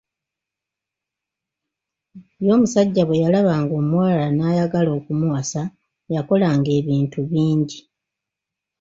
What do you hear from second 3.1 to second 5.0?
yalabanga omuwala n’ayagala